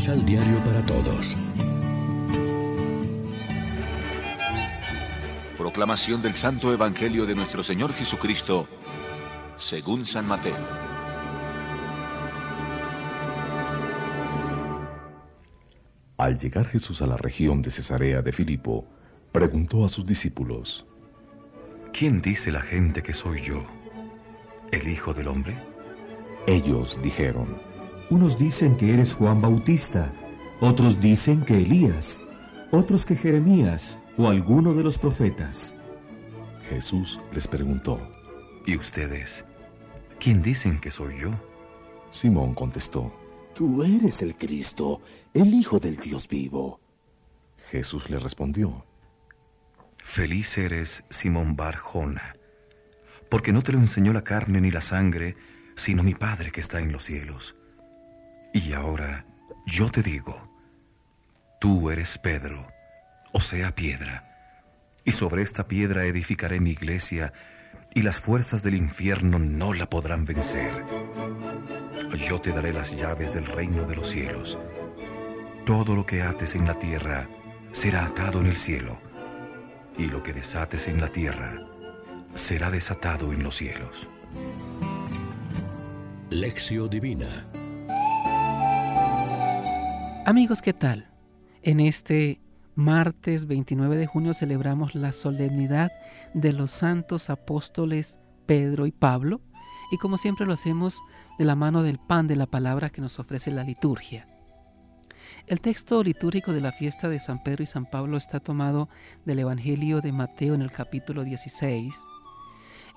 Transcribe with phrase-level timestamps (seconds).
[0.00, 1.36] Misal Diario para Todos.
[5.58, 8.66] Proclamación del Santo Evangelio de nuestro Señor Jesucristo,
[9.56, 10.56] según San Mateo.
[16.16, 18.86] Al llegar Jesús a la región de Cesarea de Filipo,
[19.32, 20.86] preguntó a sus discípulos,
[21.92, 23.66] ¿Quién dice la gente que soy yo?
[24.72, 25.62] ¿El Hijo del Hombre?
[26.46, 27.69] Ellos dijeron,
[28.10, 30.12] Unos dicen que eres Juan Bautista,
[30.60, 32.20] otros dicen que Elías,
[32.72, 35.76] otros que Jeremías o alguno de los profetas.
[36.68, 38.00] Jesús les preguntó,
[38.66, 39.44] ¿Y ustedes?
[40.18, 41.30] ¿Quién dicen que soy yo?
[42.10, 43.12] Simón contestó,
[43.54, 45.00] Tú eres el Cristo,
[45.32, 46.80] el Hijo del Dios vivo.
[47.70, 48.84] Jesús le respondió,
[49.98, 52.34] Feliz eres, Simón Barjona,
[53.30, 55.36] porque no te lo enseñó la carne ni la sangre,
[55.76, 57.54] sino mi Padre que está en los cielos.
[58.52, 59.24] Y ahora
[59.66, 60.36] yo te digo,
[61.60, 62.66] tú eres Pedro,
[63.32, 64.24] o sea, piedra,
[65.04, 67.32] y sobre esta piedra edificaré mi iglesia,
[67.94, 70.84] y las fuerzas del infierno no la podrán vencer.
[72.28, 74.58] Yo te daré las llaves del reino de los cielos.
[75.64, 77.28] Todo lo que ates en la tierra
[77.72, 78.98] será atado en el cielo,
[79.96, 81.52] y lo que desates en la tierra
[82.34, 84.08] será desatado en los cielos.
[86.30, 87.44] Lección Divina
[90.30, 91.08] Amigos, ¿qué tal?
[91.64, 92.40] En este
[92.76, 95.90] martes 29 de junio celebramos la solemnidad
[96.34, 99.40] de los santos apóstoles Pedro y Pablo,
[99.90, 101.02] y como siempre lo hacemos
[101.36, 104.28] de la mano del pan de la palabra que nos ofrece la liturgia.
[105.48, 108.88] El texto litúrgico de la fiesta de San Pedro y San Pablo está tomado
[109.24, 112.04] del Evangelio de Mateo en el capítulo 16.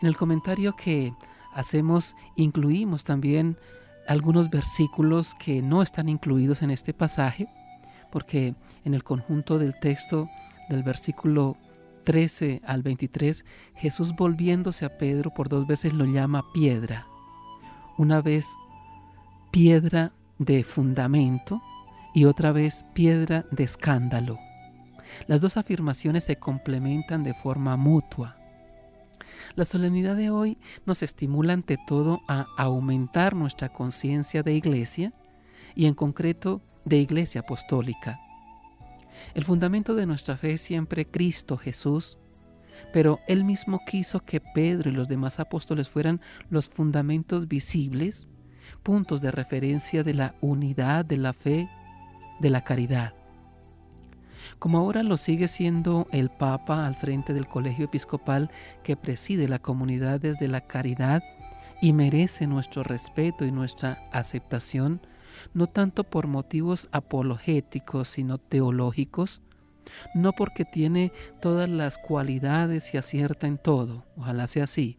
[0.04, 1.12] En el comentario que
[1.56, 3.58] hacemos incluimos también
[4.08, 7.48] algunos versículos que no están incluidos en este pasaje,
[8.12, 8.56] porque
[8.86, 10.30] en el conjunto del texto
[10.70, 11.58] del versículo
[12.04, 13.46] 13 al 23,
[13.76, 17.08] Jesús volviéndose a Pedro por dos veces lo llama piedra.
[17.98, 18.48] Una vez
[19.52, 21.62] piedra de fundamento
[22.14, 24.38] y otra vez piedra de escándalo.
[25.28, 28.36] Las dos afirmaciones se complementan de forma mutua.
[29.56, 35.14] La solemnidad de hoy nos estimula ante todo a aumentar nuestra conciencia de iglesia
[35.76, 38.20] y en concreto de iglesia apostólica.
[39.36, 42.18] El fundamento de nuestra fe es siempre Cristo Jesús,
[42.92, 48.30] pero Él mismo quiso que Pedro y los demás apóstoles fueran los fundamentos visibles,
[48.82, 51.70] puntos de referencia de la unidad, de la fe,
[52.40, 53.14] de la caridad.
[54.64, 58.50] Como ahora lo sigue siendo el Papa al frente del colegio episcopal
[58.82, 61.22] que preside la comunidad desde la caridad
[61.82, 65.02] y merece nuestro respeto y nuestra aceptación,
[65.54, 69.42] no tanto por motivos apologéticos, sino teológicos,
[70.16, 74.98] no porque tiene todas las cualidades y acierta en todo, ojalá sea así,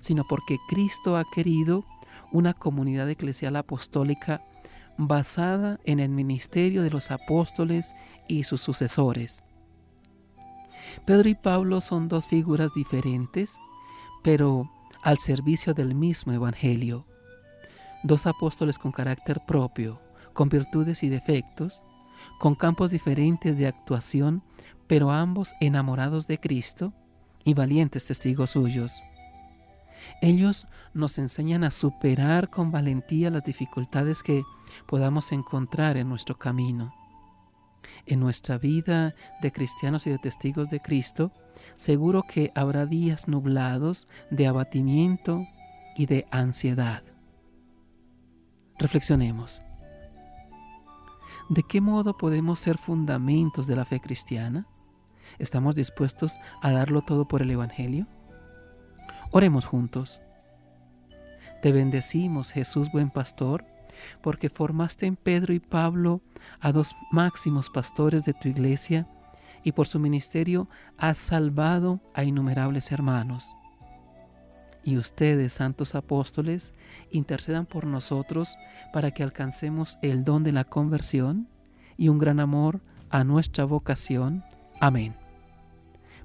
[0.00, 1.84] sino porque Cristo ha querido
[2.32, 4.42] una comunidad eclesial apostólica
[4.96, 7.94] basada en el ministerio de los apóstoles
[8.28, 9.42] y sus sucesores.
[11.04, 13.56] Pedro y Pablo son dos figuras diferentes,
[14.22, 14.70] pero
[15.02, 17.06] al servicio del mismo Evangelio.
[18.02, 20.00] Dos apóstoles con carácter propio,
[20.32, 21.80] con virtudes y defectos,
[22.38, 24.42] con campos diferentes de actuación,
[24.86, 26.92] pero ambos enamorados de Cristo
[27.44, 29.02] y valientes testigos suyos.
[30.20, 34.44] Ellos nos enseñan a superar con valentía las dificultades que
[34.86, 36.94] podamos encontrar en nuestro camino.
[38.06, 41.32] En nuestra vida de cristianos y de testigos de Cristo,
[41.76, 45.46] seguro que habrá días nublados de abatimiento
[45.96, 47.02] y de ansiedad.
[48.78, 49.62] Reflexionemos.
[51.48, 54.66] ¿De qué modo podemos ser fundamentos de la fe cristiana?
[55.38, 58.06] ¿Estamos dispuestos a darlo todo por el Evangelio?
[59.36, 60.20] Oremos juntos.
[61.60, 63.64] Te bendecimos, Jesús buen pastor,
[64.22, 66.20] porque formaste en Pedro y Pablo
[66.60, 69.08] a dos máximos pastores de tu iglesia
[69.64, 73.56] y por su ministerio has salvado a innumerables hermanos.
[74.84, 76.72] Y ustedes, santos apóstoles,
[77.10, 78.56] intercedan por nosotros
[78.92, 81.48] para que alcancemos el don de la conversión
[81.96, 84.44] y un gran amor a nuestra vocación.
[84.80, 85.23] Amén.